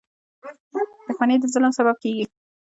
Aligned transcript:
•دښمني 1.05 1.35
د 1.41 1.43
ظلم 1.53 1.71
سبب 1.77 1.95
کېږي. 2.03 2.25